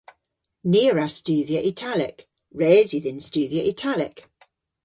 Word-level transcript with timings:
Ni 0.71 0.81
a 0.89 0.91
wra 0.93 1.07
studhya 1.17 1.61
Italek. 1.71 2.17
Res 2.61 2.89
yw 2.93 3.01
dhyn 3.03 3.21
studhya 3.27 3.61
Italek. 3.71 4.17